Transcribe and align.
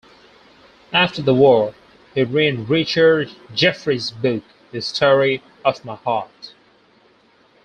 After 0.91 1.21
the 1.21 1.35
war, 1.35 1.75
he 2.15 2.23
read 2.23 2.69
Richard 2.71 3.29
Jefferies' 3.53 4.09
book 4.09 4.41
"The 4.71 4.81
Story 4.81 5.43
of 5.63 5.85
My 5.85 5.93
Heart". 5.93 6.55